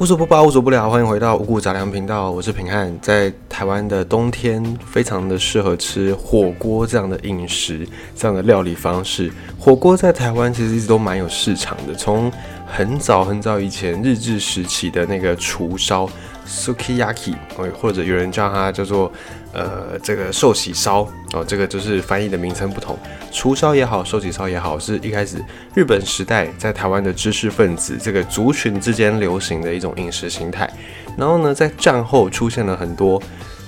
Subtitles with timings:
[0.00, 2.90] 无所不包，无所不聊，欢迎回到五谷杂粮频道，我是平汉。
[3.02, 7.86] 在台湾的冬天，非常的适合吃火锅这样的饮食，
[8.16, 9.30] 这样的料理方式。
[9.58, 12.32] 火锅在台湾其实一直都蛮有市场的，从
[12.66, 16.08] 很早很早以前日治时期的那个厨烧
[16.50, 17.34] （sukiyaki），
[17.80, 19.12] 或者有人叫它叫做。
[19.52, 21.00] 呃，这个寿喜烧
[21.32, 22.96] 哦，这个就是翻译的名称不同。
[23.32, 25.44] 厨烧也好，寿喜烧也好，是一开始
[25.74, 30.72] 日本时代在台湾的知识分子这个族群之间流行的一种饮食形态。
[31.18, 33.20] 然后呢，在战后出现了很多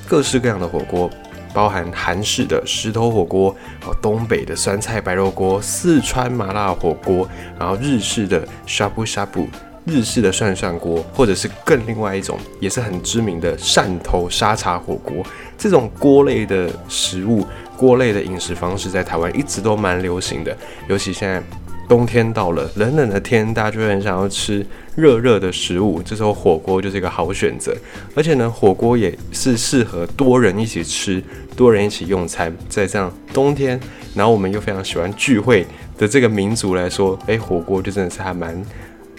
[0.06, 1.10] 各式各样的火锅，
[1.52, 3.50] 包含韩式的石头火锅，
[3.84, 7.28] 哦，东北的酸菜白肉锅，四川麻辣火锅，
[7.58, 9.48] 然后日式的 shabu shabu。
[9.84, 15.16] 日式的涮涮锅，或者是更另外一种，也是很知名的汕头沙茶火锅。
[15.58, 17.46] 这种锅类的食物，
[17.76, 20.56] 锅类的饮食方式，在台湾一直都蛮流行的。
[20.88, 21.42] 尤其现在
[21.88, 24.64] 冬天到了，冷冷的天，大家就很想要吃
[24.94, 27.76] 热热的食物，这时候火锅就是一个好选择。
[28.14, 31.22] 而且呢，火锅也是适合多人一起吃，
[31.56, 32.56] 多人一起用餐。
[32.68, 33.78] 在这样冬天，
[34.14, 35.66] 然后我们又非常喜欢聚会
[35.98, 38.64] 的这个民族来说，诶，火锅就真的是还蛮。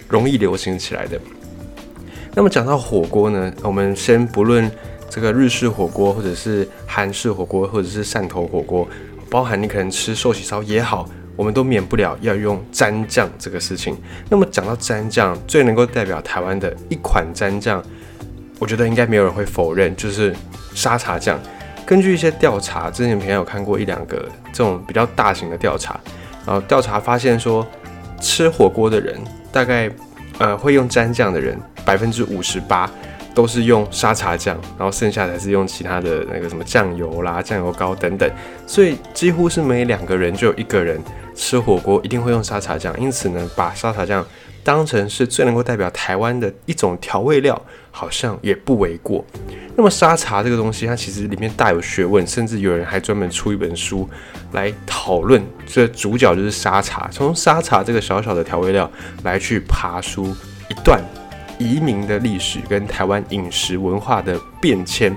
[0.08, 1.20] 容易流行起来的。
[2.36, 4.70] 那么讲到火锅呢，我们先不论
[5.10, 8.88] 这个日式火锅，或者是韩式火锅，或者是汕头火锅，
[9.30, 13.96] 包含你可能吃寿喜烧也好，我们都免不了要用蘸酱这个事情。
[14.30, 17.84] 那么讲到蘸酱，最能够代表台湾的一款蘸酱，
[18.58, 20.36] 我觉得应该没有人会否认，就是
[20.74, 21.40] 沙茶酱。
[21.86, 26.00] 根据一些调查，之前朋友有看过一两个这种比较大型的调查，
[26.48, 27.64] 然后调查发现说，
[28.20, 29.22] 吃火锅的人。
[29.54, 29.90] 大概，
[30.40, 32.90] 呃，会用蘸酱的人，百分之五十八
[33.36, 38.30] 都是用沙茶酱，然后剩下才是用其他的那个什么酱油啦、酱油膏等等。
[38.66, 41.00] 所以几乎是每两个人就有一个人
[41.36, 43.00] 吃火锅一定会用沙茶酱。
[43.00, 44.26] 因此呢，把沙茶酱
[44.64, 47.62] 当成是最能够代表台湾的一种调味料，
[47.92, 49.24] 好像也不为过。
[49.76, 54.08] 那么沙茶这个东西，它其实里面大有学问，甚至有人还专门出一本书
[54.54, 55.44] 来讨论。
[55.66, 58.90] 这主角就是沙茶，从沙茶这个小小的调味料
[59.24, 60.28] 来去爬出
[60.70, 61.02] 一段
[61.58, 65.16] 移民的历史跟台湾饮食文化的变迁。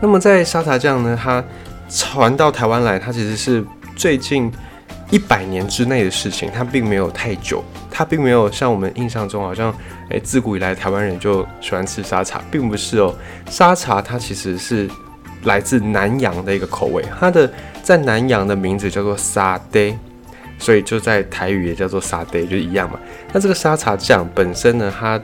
[0.00, 1.42] 那么在沙茶酱呢，它
[1.88, 3.64] 传到台湾来，它其实是
[3.96, 4.52] 最近。
[5.14, 9.72] 一百年之内的事情，它并没有太久，它并没有像我们印象中好像，
[10.10, 13.14] 诶，自古以来台湾人就喜欢吃沙茶，并不是哦。
[13.48, 14.90] 沙茶它其实是
[15.44, 17.48] 来自南洋的一个口味，它的
[17.80, 19.96] 在南洋的名字叫做沙爹，
[20.58, 22.98] 所以就在台语也叫做沙爹，就一样嘛。
[23.32, 25.16] 那这个沙茶酱本身呢，它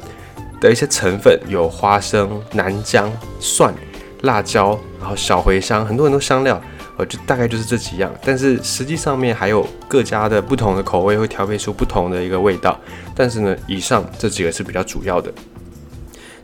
[0.61, 3.75] 的一些成分有花生、南姜、蒜、
[4.21, 6.62] 辣椒，然后小茴香，很多很多香料。
[7.06, 12.78] 就大概就是这几样，但是实际上面还有各家的不同的口味，会调配出不同的一个味道。
[13.15, 15.33] 但是呢，以上这几个是比较主要的。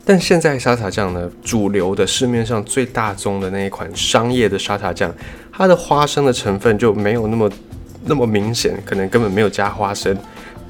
[0.05, 5.13] 但现在沙茶酱呢，主流的市面上最大宗的那一款商业的沙茶酱，
[5.51, 7.49] 它的花生的成分就没有那么
[8.05, 10.17] 那么明显，可能根本没有加花生。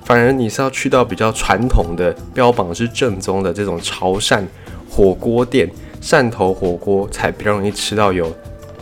[0.03, 4.41] 反而你是要去到比较传统的、标榜是正宗的这种潮汕
[4.89, 5.69] 火锅店、
[6.01, 8.33] 汕头火锅，才比较容易吃到有。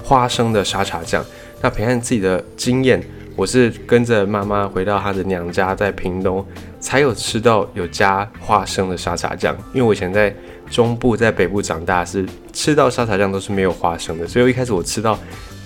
[0.05, 1.25] 花生的沙茶酱，
[1.61, 3.03] 那平安自己的经验，
[3.35, 6.45] 我是跟着妈妈回到她的娘家，在屏东
[6.79, 9.57] 才有吃到有加花生的沙茶酱。
[9.73, 10.31] 因为我以前在
[10.69, 12.23] 中部、在北部长大，是
[12.53, 15.17] 吃到沙茶酱都是没有花生的，所以一开始我吃到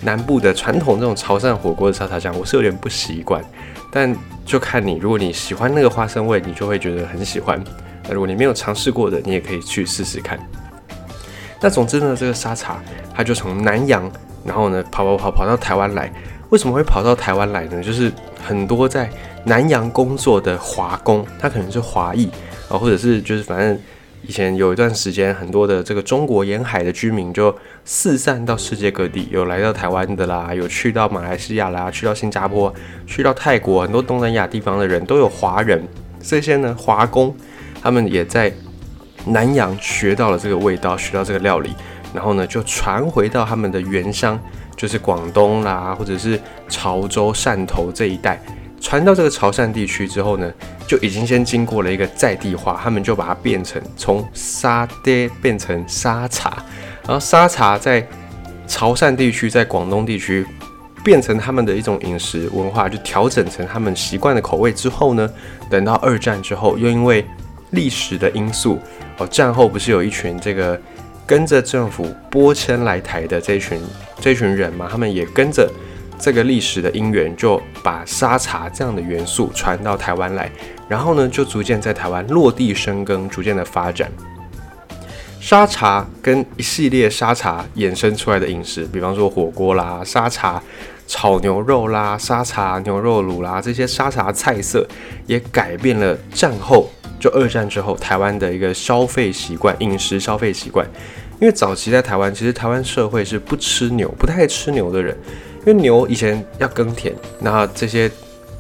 [0.04, 3.44] 南部的传统这种潮汕火锅的沙茶酱，我是有点不习惯。
[3.92, 7.62] 但就看你，如果你喜欢那个花生味，你就会觉得很喜欢。
[8.08, 10.40] 那如果你没有尝试过的，你也可以去试试看。
[11.60, 12.82] 那总之呢，这个沙茶
[13.14, 14.10] 它就从南洋。
[14.44, 16.12] 然后呢，跑跑跑跑到台湾来，
[16.50, 17.82] 为什么会跑到台湾来呢？
[17.84, 18.12] 就是
[18.44, 19.10] 很多在
[19.46, 22.30] 南洋工作的华工，他可能是华裔
[22.70, 23.78] 啊，或者是就是反正
[24.22, 27.56] 以前有一段时间，很多的这个中国沿海的居民就
[27.86, 32.74] 四散到世界各地，有来到台湾的啦，有去到马来西亚啦，去到新加坡，
[33.08, 35.82] 去到泰国，很多东南亚地方的人都有华人。
[36.22, 37.34] 这些呢，华工
[37.82, 38.52] 他们也在
[39.28, 41.74] 南洋学到了这个味道，学到这个料理。
[42.14, 44.40] 然后呢，就传回到他们的原乡，
[44.76, 48.42] 就是广东啦，或者是潮州、汕头这一带。
[48.82, 50.52] 传到这个潮汕地区之后呢，
[50.88, 56.64] 就已经先经过了一个在地化，他们就把它变成从沙爹变成沙茶，
[57.06, 58.08] 然后沙茶在
[58.66, 60.46] 潮汕地区、在广东地区
[61.04, 65.30] 变成他们的一种饮食文化，就调整成他们习惯的口味之后呢，
[65.70, 67.26] 等到二战之后，又因为
[67.72, 68.80] 历史的因素，
[69.18, 70.80] 哦，战后不是有一群这个。
[71.30, 73.80] 跟着政府拨迁来台的这群
[74.20, 75.72] 这群人嘛，他们也跟着
[76.18, 80.50] 这个历史的因缘，就把沙茶这样的元素传到台湾来，
[80.88, 84.12] 然后呢，就逐渐在台湾落地生根，逐渐的发展。
[85.40, 90.60] 沙茶跟一系列沙茶衍生出来的饮食，比方说火锅啦、沙茶
[91.06, 94.84] 炒牛肉啦、沙茶牛肉卤啦，这些沙茶菜色
[95.28, 96.90] 也改变了战后
[97.20, 100.86] 就二战之后台湾的一个消费习惯、饮食消费习惯。
[101.40, 105.18] 因为早期在台湾，其实台湾社会是不吃牛、不太吃牛的人，
[105.60, 108.12] 因为牛以前要耕田，那这些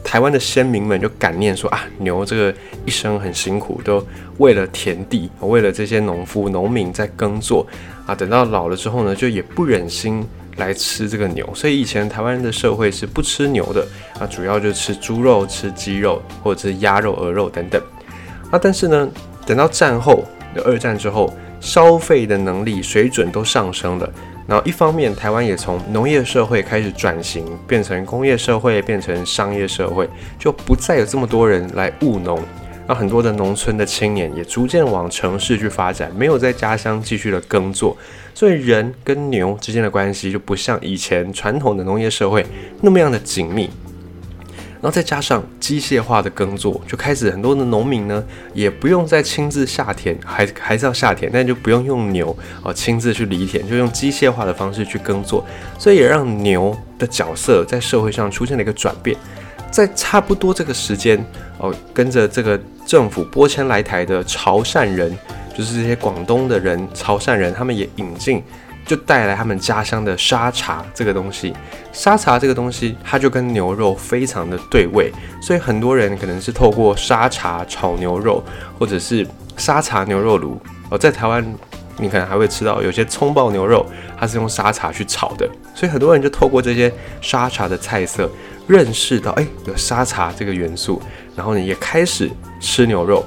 [0.01, 2.53] 台湾的先民们就感念说啊，牛这个
[2.85, 4.01] 一生很辛苦，都
[4.37, 7.67] 为了田地， 为了这些农夫、农民在耕作
[8.05, 13.85] 啊，等到老了之后呢，就也不忍心来吃这个牛，所以以前台湾的社会是不吃牛的
[14.17, 17.81] 啊，主要就吃猪肉、吃鸡肉或者是鸭肉、鹅肉等等
[18.51, 19.09] 啊，但是呢，
[19.45, 20.23] 等到战后
[20.55, 21.33] 的，二战之后。
[21.59, 24.09] 消费的能力水准都上升了，
[24.47, 32.41] 然后一方面台湾也从农业社会开始转型，变成工业社会，变成商业社会，就不再有这么多人来务农，
[32.87, 37.95] 那很多的农村的青年也逐渐往城市去发展，没有在家乡继续的耕作，
[38.33, 42.45] 所以人跟牛之间的关系就不像以前传统的农业社会
[42.81, 43.69] 那么样的紧密。
[44.81, 48.23] 然后再加上机械化的耕作，就开始很多的农民呢，
[48.53, 55.45] 也不用再亲自下田，还还是要下田，但就不用用牛哦亲自去犁田，就用机械化的方式去耕作，
[55.77, 59.17] 所以也让牛的角色在社会上出现了一个转变。
[59.69, 61.23] 在差不多这个时间
[61.57, 65.15] 哦，跟着这个政府拨迁来台的潮汕人，
[65.55, 68.41] 就是这些广东的人，潮汕人，他们也引进。
[68.89, 71.53] 就带来他们家乡的沙茶这个东西，
[71.93, 78.43] 沙茶这个东西，它就跟牛肉非常的对味，所以很多人可能是透过沙茶炒牛肉，
[78.79, 79.23] 或者是
[79.57, 80.59] 沙茶牛肉炉。
[80.89, 81.45] 哦，在台湾
[81.97, 83.85] 你可能还会吃到有些葱爆牛肉，
[84.19, 88.27] 它是用沙茶去炒的，所以很多人就透过这些沙茶的菜色，
[88.65, 90.99] 认识到哎有沙茶这个元素，
[91.35, 92.27] 然后呢也开始
[92.59, 93.23] 吃牛肉。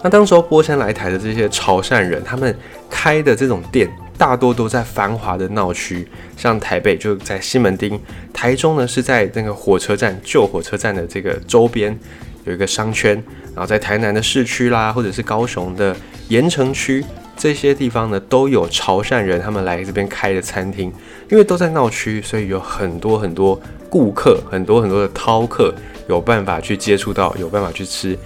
[0.00, 2.56] 那当时候波迁来台的这些潮汕人，他们
[2.94, 3.90] 开的这种店。
[4.16, 6.06] 大多都在繁华的闹区，
[6.36, 7.98] 像台北就在西门町，
[8.32, 11.98] 台中呢是在那个火车站旧火车站的这个周边
[12.44, 13.12] 有一个商圈，
[13.52, 15.94] 然后在台南的市区啦，或者是高雄的
[16.28, 17.04] 盐城区
[17.36, 20.92] 这些地方呢，都有潮汕人他们来这边开的餐厅，
[21.28, 23.60] 因为都在闹区，所以有很多很多
[23.90, 25.74] 顾客，很多很多的饕客
[26.08, 28.16] 有办法去接触到，有办法去吃。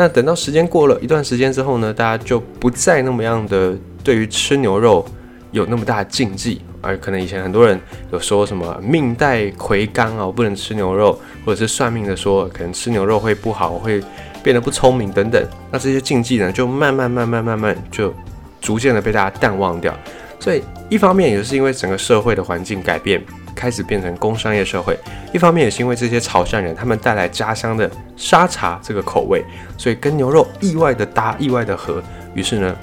[0.00, 5.04] 那等到时间过了一段时间之后呢，大家就不再那么样的对于吃牛肉。
[5.52, 7.78] 有那么大的禁忌，而可能以前很多人
[8.12, 14.00] 有说什么命带魁罡啊，不能吃牛肉，或者是算命的说可能吃牛肉会不好，会
[14.44, 15.44] 变得不聪明等等。
[15.72, 18.14] 那这些禁忌呢，就慢慢慢慢慢慢就
[18.60, 19.92] 逐渐的被大家淡忘掉。
[20.38, 23.20] 所以一方面也是因为整个社会的环境改变，
[23.54, 24.94] 开始变成工商业社会；
[25.32, 29.44] 一方面也是因为这些潮汕人他们带来家乡的沙茶这个口味，
[29.78, 32.02] 所以跟牛肉意外的搭，意外的合。
[32.34, 32.76] 于是呢。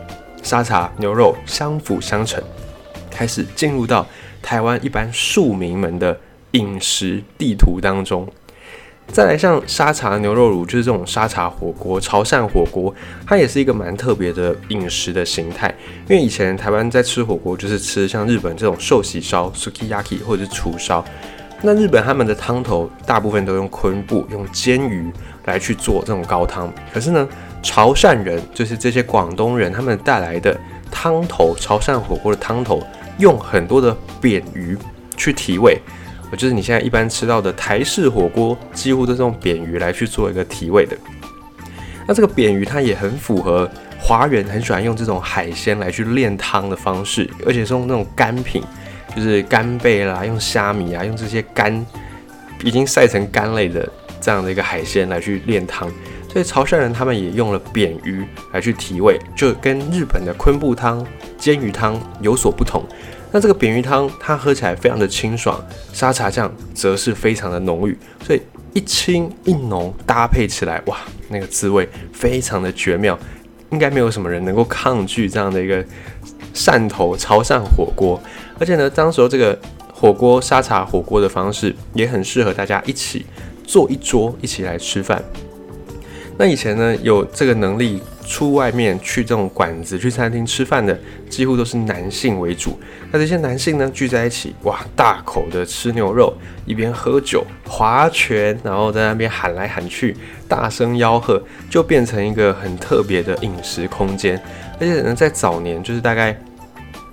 [0.44, 2.42] 沙茶牛肉相辅相成，
[3.12, 4.06] 开始进入到
[4.42, 6.18] 台湾一般庶民们的
[6.52, 8.26] 饮食地图当中。
[9.12, 12.94] 再来像沙茶牛肉卤，就是这种沙茶火锅、潮汕火锅，
[13.26, 15.74] 它也是一个蛮特别的饮食的形态。
[16.08, 21.04] 因为以前台湾在吃火锅，就是吃像日本这种寿喜烧 （sukiyaki） 或者是厨烧。
[21.62, 25.12] 那日本他们的汤头大部分都用昆布、用煎鱼
[25.46, 27.28] 来去做这种高汤，可是呢？
[27.64, 30.56] 潮汕人就是这些广东人，他们带来的
[30.92, 32.82] 汤头，潮汕火锅的汤头
[33.18, 34.78] 用很多的扁鱼
[35.18, 35.82] 去提味，
[36.36, 40.98] 就是你现在一般吃到的台式火锅，几乎都是用扁鱼来去做一个提味的。
[42.08, 43.70] 那这个扁鱼它也很符合
[44.00, 48.62] 华人很喜欢用这种海鲜来去炼汤的方式，而且是用那种干品，
[49.16, 51.86] 就是干贝啦，用虾米啊，用这些干
[52.64, 53.88] 已经晒成干类的
[54.20, 55.92] 这样的一个海鲜来去炼汤。
[56.30, 61.06] 所以潮汕人他们也用了扁鱼来去提味，就跟日本的昆布汤、
[61.38, 62.84] 煎鱼汤有所不同。
[63.32, 68.42] 那这个扁鱼汤它喝起来非常的清爽，沙茶酱则是非常的浓郁，所以
[68.74, 70.98] 一清一浓搭配起来，哇，
[71.30, 73.18] 那个滋味非常的绝妙，
[73.72, 75.84] 应该没有什么人能够抗拒这样的一个
[76.54, 78.20] 汕头潮汕火锅。
[78.60, 79.58] 而且呢，当时候这个
[79.94, 83.26] 火锅沙茶火锅的方式也很适合大家一起
[83.66, 85.22] 坐一桌一起来吃饭。
[86.40, 92.80] 那以前呢，有这个能力出外面去这种馆子、去餐厅吃饭的，几乎都是男性为主。
[93.12, 96.32] 那这些男性呢，聚在一起，哇，大口的吃牛肉，
[96.66, 100.16] 一边喝酒、划拳，然后在那边喊来喊去，
[100.48, 101.42] 大声吆喝，
[101.72, 104.40] 就变成一个很特别的饮食空间。
[104.80, 106.38] 而且呢，在早年，就是大概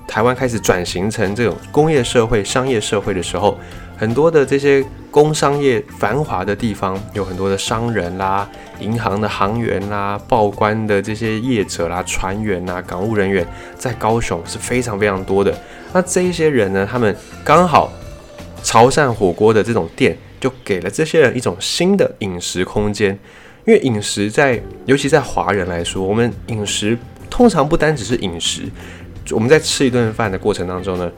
[0.07, 3.59] 台湾开始转型成这种工业社会、商业社会的时候。
[4.05, 8.47] 很多的这些工商业繁华的地方，有很多的商人啦、
[8.79, 13.47] 银行的行员啦、报关的这些业者啦、船员啦、港务人员，
[13.79, 15.59] 在高雄是非常非常多的。
[15.95, 17.91] 那这一些人呢，他们刚好
[18.63, 23.19] 潮汕火锅的这种店，就给了这些人一种新的饮食空间。
[23.65, 26.99] 因为饮食在，尤其在华人来说，我们饮食
[27.31, 28.65] 通常不单只是饮食，
[29.31, 31.11] 我们在吃一顿饭的过程当中呢，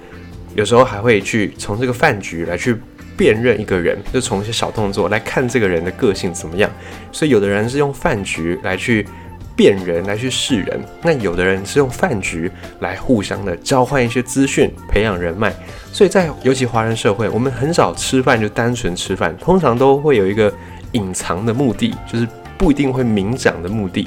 [0.57, 2.77] 有时候还会去从这个饭局来去
[3.17, 6.71] 辨认一个人，就从一些小动作来看这个人的个性怎么样。
[7.13, 9.07] 所以有的人是用饭局来去
[9.55, 15.55] 辨人，来去示人；那有的人是用饭局来互相的交换一些资讯，培养人脉。
[15.93, 20.53] 所以在尤其华人社会，我们很少吃饭就单纯吃饭，通常都会有一个。
[20.93, 24.07] 隐藏的目的就是不一定会明讲的目的。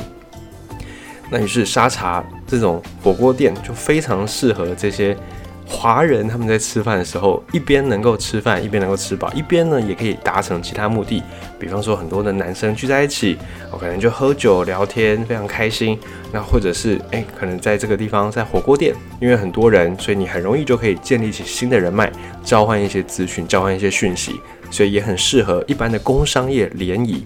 [1.29, 5.15] 那于是沙茶这种火锅店就非常适合这些
[5.71, 11.21] 华人，他们在吃饭的时候，一边能够吃饭，一边能够吃饱，一边呢也可以达成其他目的。
[11.59, 13.37] 比方说，很多的男生聚在一起，
[13.71, 15.97] 我可能就喝酒聊天，非常开心。
[16.33, 22.11] 那或者是哎，可能在这个地方在火锅店，因为很多人，所以你很容易就可以建立起新的人脉，
[22.43, 24.41] 交换一些资讯，交换一些讯息。
[24.71, 27.25] 所以也很适合一般的工商业联谊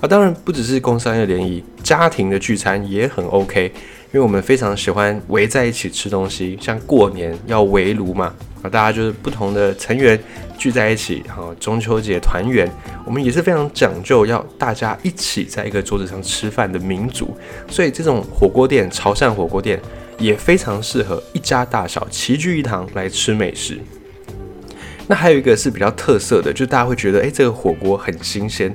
[0.00, 3.72] 啊，当然不只是工商业联谊，家庭的聚餐也很 OK，
[4.14, 10.16] 因为我们非常喜欢围在一起吃东西，像过年要围炉嘛啊，大家就是不同的成员
[10.56, 12.70] 聚在一起，然后中秋节团圆，
[13.04, 17.36] 我们也是非常讲究要大家一起在一个桌子上吃饭的民族，
[17.68, 19.80] 所以这种火锅店，潮汕火锅店
[20.16, 23.80] 也非常适合一家大小齐聚一堂来吃美食。
[25.08, 28.72] 那还有一个是比较特色的，就大家会觉得，哎，这个火锅很新鲜。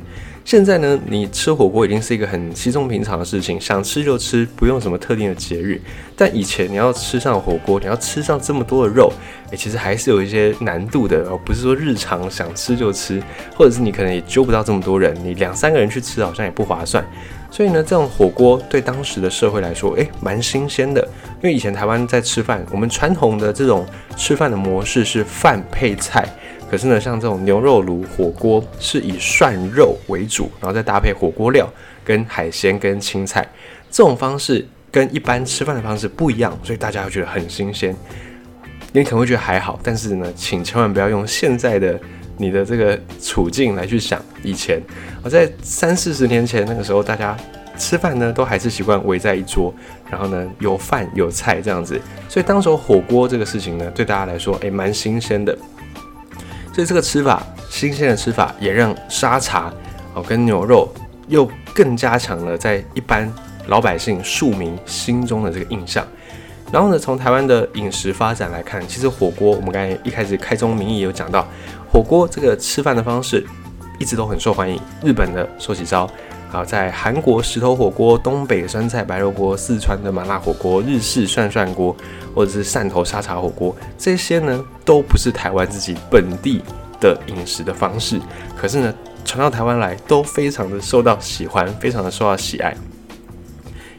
[0.49, 5.79] 现在呢，你吃火锅已经是一个很稀松平常的事情，想吃就吃，不用什么特定的节日。
[6.15, 9.13] 但以前你要吃上火锅，你要吃上这么多的肉，
[9.51, 11.39] 哎，其实还是有一些难度的哦。
[11.45, 13.21] 不是说日常想吃就吃，
[13.55, 17.05] 或者是你可能也揪不到这么多人，你两三个人去吃好像也不划算。
[17.51, 20.99] 所以呢，这种火锅对当时的社会来说，诶，蛮新鲜的。
[21.43, 23.85] 因为以前台湾在吃饭，我们传统的这种
[24.17, 26.27] 吃饭的模式是饭配菜。
[26.69, 31.67] 可是呢，像这种牛肉炉火锅是以涮肉为主，然后再搭配火锅料、
[32.03, 33.47] 跟海鲜、跟青菜。
[33.89, 37.95] 这种方式跟一般吃饭的方式不一样，所以大家会觉得很新鲜。
[38.91, 41.99] 你可能会觉得还好，但是呢，请千万不要用现在的。
[42.41, 44.81] 你的这个处境来去想，以前
[45.21, 47.35] 我在三四十年前那个时候，大家
[47.77, 49.73] 吃饭呢都还是习惯围在一桌，
[50.09, 51.99] 然后呢有饭有菜这样子，
[52.29, 55.53] 所以当时候火锅这个事情呢，对大家来说诶蛮新鲜的，
[56.79, 59.69] 所以这个吃法新鲜的吃法也让沙茶
[60.13, 60.89] 哦跟牛肉
[61.27, 63.29] 又更加强了在一般
[63.67, 66.07] 老百姓庶民心中的这个印象。
[66.71, 71.45] 然后呢，从台湾的饮食发展来看，其实火锅我们刚才一开始开宗明义有讲到。
[71.91, 73.45] 火锅这个吃饭的方式
[73.97, 74.79] 一直都很受欢迎。
[75.03, 76.09] 日本的寿喜烧，
[76.51, 81.95] 好，在韩国石头火锅、东北酸菜白肉锅、四川的麻辣火锅、日式涮涮锅，
[82.33, 86.63] 或者是汕头沙茶火锅，这些呢都不是台湾自己本地
[86.99, 88.19] 的饮食的方式，
[88.57, 88.91] 可是呢
[89.23, 92.75] 传到台湾来都非常的受到喜欢，非常的受到喜爱。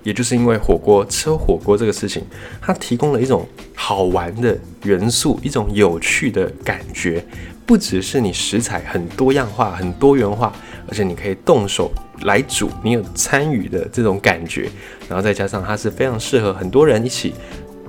[0.03, 2.25] 也就是因为火锅吃火锅这个事情，
[2.61, 7.25] 它提供了一种好玩的元素，一种有趣的感觉。
[7.67, 10.53] 不只是你食材很多样化、很多元化，
[10.89, 11.93] 而且你可以动手
[12.23, 14.69] 来煮，你有参与的这种感觉，
[15.09, 17.33] 然后再加上它是非常适合很多人一起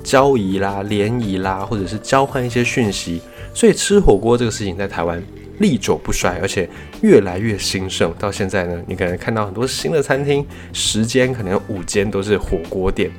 [0.03, 3.21] 交谊啦、联谊啦，或者是交换一些讯息。
[3.55, 5.21] 所以吃火锅这个事情在台湾
[5.61, 6.67] 历久不衰，而且
[7.01, 8.13] 越来越兴盛。
[8.19, 13.09] 到现在呢，你可能看到很多新的餐厅，十间可能五间都是火锅店。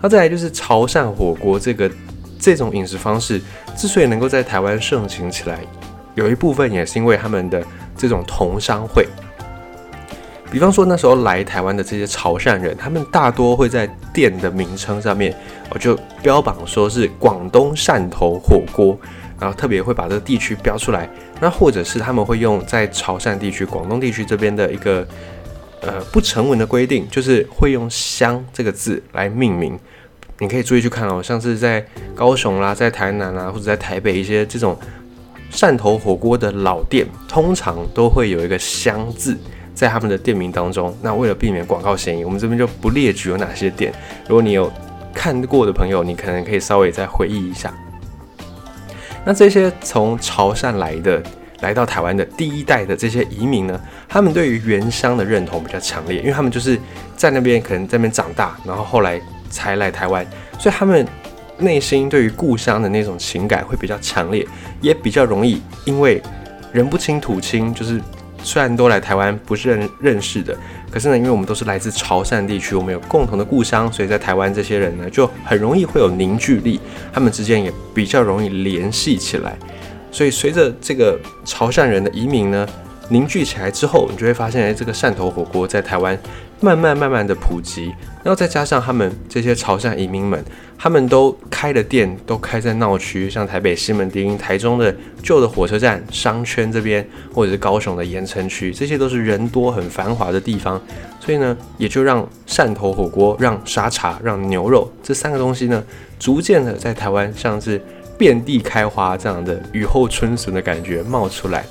[0.00, 1.90] 那再来就是潮汕火锅这个。
[2.36, 3.40] 这种饮食方式
[3.74, 5.60] 之所以能够在台湾盛行起来，
[6.14, 7.64] 有一部分也是因为他们的
[7.96, 9.06] 这种同商会。
[10.50, 15.34] 比方说那时候来台湾的这些潮汕人，他们大多会在店的名称上面，
[15.70, 18.98] 我就标榜说是广东汕头火锅，
[19.40, 21.08] 然后特别会把这个地区标出来。
[21.44, 25.06] 那或者是他们会用在潮汕地区、广东地区这边的一个
[25.82, 29.78] 呃不成文的规定，就是会用“香”这个字来命名。
[30.38, 31.84] 你可以注意去看哦，像是在
[32.14, 34.74] 高雄啦，在台南啦，或者在台北一些这种
[35.52, 39.36] 汕头火锅的老店，通常都会有一个“香”字
[39.74, 40.96] 在他们的店名当中。
[41.02, 43.92] 那为了避免广告嫌疑，我们这边就不列举有哪些店。
[44.26, 44.72] 如果你有
[45.12, 47.70] 看过的朋友，你可能可以稍微再回忆一下。
[49.24, 51.22] 那这些从潮汕来的、
[51.60, 56.78] 来到台湾的第一代的这些移民呢，他们对于原乡的认同比较强烈，因为他们就是
[57.16, 59.20] 在那边可能在那边长大，然后后来。
[59.50, 60.26] 才来台湾，
[60.58, 61.06] 所以他们
[61.58, 64.44] 内心对于故乡的那种情感会比较强烈，
[64.80, 66.20] 也比较容易，因为
[66.72, 68.00] 人不亲土亲，就是
[68.44, 70.56] 虽然都来台湾不是认认识的，
[70.90, 76.78] 可是呢，因为我们都是来自潮汕地区，我们有共同的故乡，所以在台湾这些人呢，就很容易会有凝聚力，
[77.12, 79.56] 他们之间也比较容易联系起来。
[80.12, 82.68] 所以随着这个潮汕人的移民呢
[83.10, 86.18] 凝聚起来之后，你就会发现，哎，这个汕头火锅在台湾
[86.60, 87.86] 慢慢慢慢的普及，
[88.22, 90.42] 然后再加上他们这些潮汕移民们，
[90.78, 100.80] 他们都开的店都开在闹区，像台北西门町、台中的旧的火车站商圈这边，或者是高雄的盐城区，这些都是人多很繁华的地方，
[101.20, 105.84] 所以呢，也就让汕头火锅、让沙茶、让牛肉这三个东西呢，
[106.18, 107.80] 逐渐的在台湾像是。
[108.16, 111.64] 遍地开花，这样的雨后春笋的感觉冒出来。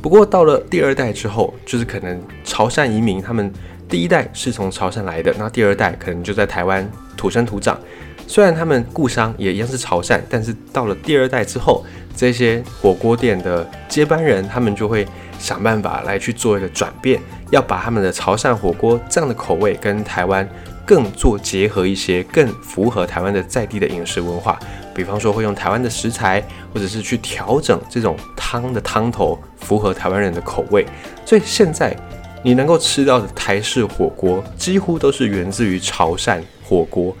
[0.00, 3.52] 不过到了第二代之后，就是可能潮汕移民，他们
[3.88, 7.78] 第一代是从潮汕来的，那第二代可能就在台湾土生土长。
[8.26, 15.06] 虽然他们故乡也一样是潮汕，但是到了第二代之后，这些火锅店的接班人，他们就会
[15.38, 20.46] 想办法来去做一个转变，要把他们的潮汕火锅这样的口味跟台湾
[20.88, 24.58] 更做结合一些，更符合台湾的在地的饮食文化。
[24.94, 26.42] 比方说会用台湾的食材，
[26.72, 30.86] 或者是去调整这种汤的汤头，符合台湾人的口味。
[31.26, 31.94] 所以现在
[32.42, 37.14] 你能够吃到的台式火锅，几乎都是源自于潮汕火锅。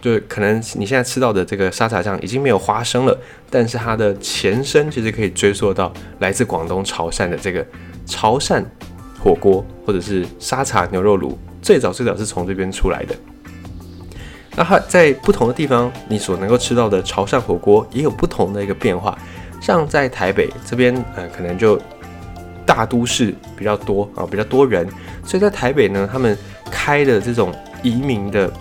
[0.00, 3.16] 就是可能你现在吃到的这个沙茶酱已经没有花生了，
[3.48, 7.64] 但是它的前身其实可以追溯到来自广东潮汕的这个
[8.04, 8.64] 潮汕
[9.20, 13.14] 火锅，或者是沙茶牛肉卤，最早最早是从这边出来的。
[14.54, 19.16] 那它在不同的地方，你所能够吃到的潮汕火锅也有不同的一个变化。
[19.60, 21.80] 像在台北这边，呃，可能就
[22.66, 24.86] 大都市比较多啊，比较多人，
[25.24, 26.36] 所以在台北呢，他们
[26.70, 28.52] 开的这种移民的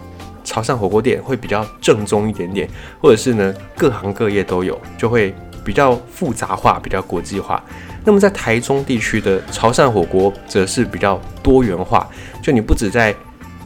[0.43, 2.69] 潮汕火锅店会比较正宗一点点，
[3.01, 5.33] 或者是呢，各行各业都有，就会
[5.65, 7.61] 比较复杂化，比较国际化。
[8.03, 12.09] 那么在台中地区的潮汕火锅则是比较多元化，
[12.41, 13.15] 就你不止在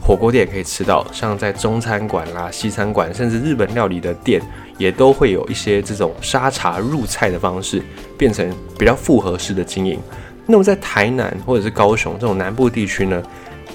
[0.00, 4.40] 火锅店可以吃到，像在中餐馆啦、西餐馆，甚至日本料理的店，
[4.78, 7.82] 也都会有一些这种沙茶入菜的方式，
[8.16, 9.98] 变成比较复合式的经营。
[10.46, 13.20] 那么在台南或者是高雄这种南部地区呢，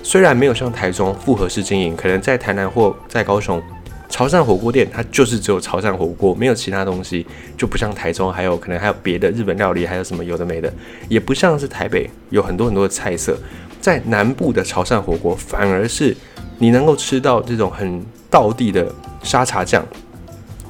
[0.04, 3.62] 虽然没有像台中复合式经营，可能在台南或在高雄，
[4.12, 7.26] 潮汕火锅店它就是只有潮汕火锅，没有其他东西，
[7.58, 10.72] 就不像台中还有可能还有别的日本料理，还有什么有的没的，
[11.10, 13.36] 也不像是台北有很多很多的菜色。
[13.80, 16.16] 在南部的潮汕火锅，反而是
[16.60, 18.94] 你能够吃到这种很道地的
[19.24, 19.84] 沙茶酱，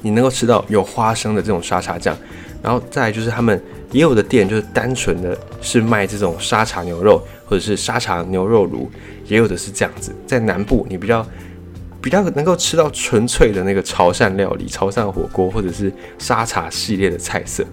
[0.00, 2.16] 你能够吃到有花生的这种沙茶酱，
[2.62, 8.90] 然后再来就是他们也有的店就是单纯的是卖这种沙茶牛肉或者是沙茶牛肉炉，
[9.26, 10.10] 也有的是这样子。
[10.26, 11.26] 在南部，你比较
[12.02, 17.64] 比较能够吃到纯粹的那个潮汕料理、潮汕火锅或者是沙茶系列的菜色，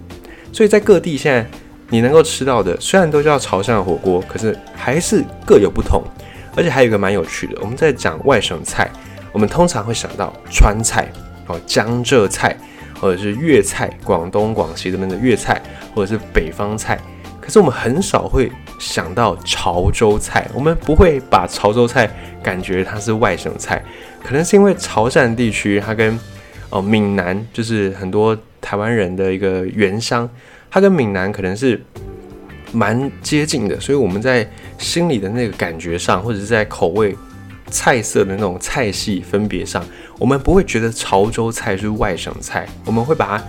[0.52, 1.46] 所以在各地现在。
[1.92, 6.00] 你能够吃到的虽然都叫潮汕火锅，可是还是各有不同。
[6.54, 8.88] 而且还有一个蛮有趣的，我们在讲外省菜，
[9.32, 11.10] 我们通常会想到川菜
[11.48, 12.56] 哦、江浙菜，
[13.00, 15.60] 或者是粤菜，广东、广西这边的粤菜，
[15.92, 16.96] 或者是北方菜。
[17.50, 22.08] 可是我们很少会想到潮州菜，我们不会把潮州菜
[22.40, 23.82] 感觉它是外省菜，
[24.22, 26.16] 可能是因为潮汕地区它跟
[26.68, 30.30] 哦闽南就是很多台湾人的一个原乡。
[30.70, 31.84] 它跟闽南可能是
[32.70, 37.16] 蛮接近的，所以我们在心里的那个感觉上，或者是在口味、
[37.68, 39.84] 菜色的那种菜系分别上，
[40.20, 43.44] 我们不会觉得潮州菜是外省菜，我们会把它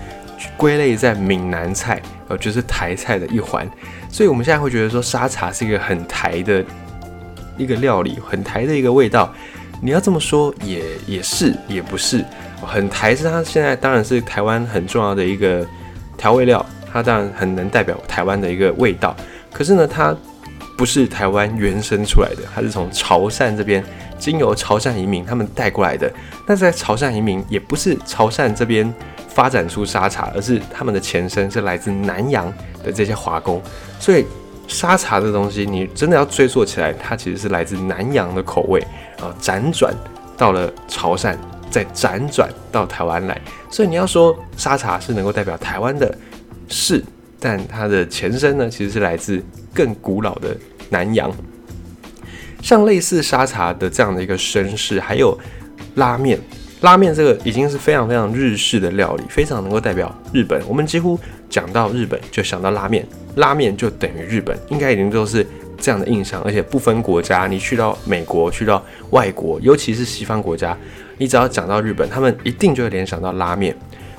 [0.57, 3.69] 归类在闽南菜，呃，就是台菜的一环。
[4.09, 6.63] 所以我们现在会觉得说沙茶是一个很台的
[7.57, 9.33] 一个料理，很台的一个味道。
[9.81, 12.23] 你要这么说也也是，也不是
[12.61, 15.65] 很台，是它现在当然是台湾很重要的一个
[16.17, 16.63] 调味料。
[16.93, 19.15] 它当然很能代表台湾的一个味道，
[19.53, 20.13] 可是呢，它
[20.81, 23.83] 不是台湾原生出来的，它是从潮汕这边
[24.17, 26.11] 经由潮汕移民他们带过来的。
[26.47, 28.91] 那在潮汕移民也不是潮汕这边
[29.27, 32.51] 发展出沙茶，而是他们的前身是来自南洋
[32.83, 33.61] 的这些华工。
[33.99, 34.25] 所以
[34.67, 38.81] 沙茶这东西，你真的要追溯起来，它其实是来自南洋的口味
[39.19, 39.93] 啊，辗转
[40.35, 41.37] 到了潮汕，
[41.69, 43.39] 再辗转到台湾来。
[43.69, 46.11] 所以你要说沙茶是能够代表台湾的。
[46.67, 47.03] 是，
[47.39, 50.57] 但它的前身呢，其实是来自更古老的
[50.91, 51.29] 南洋。
[52.61, 55.35] 像类似沙茶的这样的一个身世，还有
[55.95, 56.39] 拉面。
[56.81, 60.59] 拉面这个已经是非常非常日式的料理，非常能够代表日本。
[60.67, 65.45] 我们几乎讲到日本就想到拉面，拉面就等于日本，应该已经都是
[65.77, 70.75] 这样的印象，而且不分国家，你去到美国，去到外国，尤其是西方国家，
[71.19, 73.75] 你只要讲到日本，他们一定就会联想到拉面。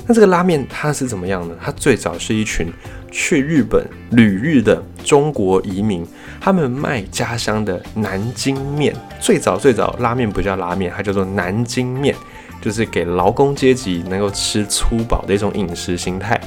[0.06, 1.56] 那这个拉面它是怎么样呢？
[1.60, 2.72] 它最早是一群
[3.12, 6.04] 去日本旅日的中国移民，
[6.40, 8.96] 他们卖家乡的南京面。
[9.20, 12.14] 最早最早拉面不叫拉面，它叫做南京面，
[12.62, 16.40] 就是给劳工阶级能够吃粗饱的一种饮食形态。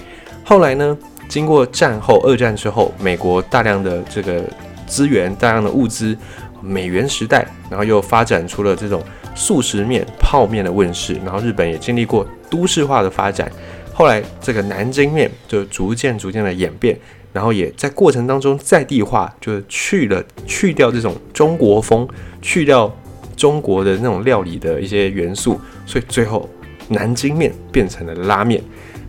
[0.43, 0.97] 后来呢，
[1.29, 4.43] 经过战后二战之后，美国大量的这个
[4.87, 6.17] 资源、大量的物资，
[6.61, 9.03] 美元时代，然后又发展出了这种
[9.35, 12.27] 速食面、泡面的问世，然后日本也经历过。
[12.47, 13.51] 都市化的发展，
[13.97, 16.99] 后来这个南京面就逐渐逐渐的演变，
[17.31, 22.05] 然后也在过程当中在地化，就是去了去掉这种中国风，
[22.41, 22.93] 去掉
[23.37, 26.49] 中国的那种料理的一些元素，所以最后
[26.89, 28.61] 南京面变成了拉面。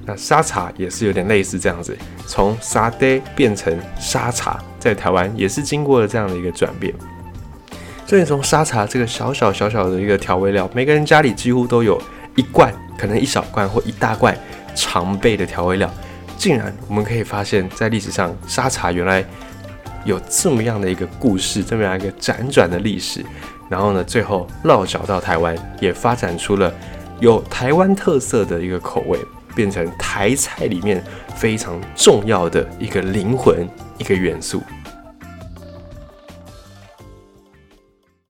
[0.04, 6.94] 那沙茶也是有点类似这样子，从沙爹变成沙茶，在台湾也是经过了这样的一个转变。
[8.06, 12.00] 所以从沙茶这个小小小小的一个调味料，每个人家里几乎都有
[12.36, 12.72] 一罐。
[12.98, 14.34] 可能一小罐或一大罐
[14.76, 15.92] 常备的调味料，
[16.38, 19.24] 竟然我们可以发现，在历史上沙茶原来
[20.04, 23.24] 有这么样的一个故事，这么样一个辗转的历史。
[23.68, 26.72] 然后呢，最后落脚到台湾，也发展出了
[27.18, 29.18] 有台湾特色的一个口味，
[29.56, 31.02] 变成台菜里面
[31.34, 34.62] 非常重要的一个灵魂、一个元素。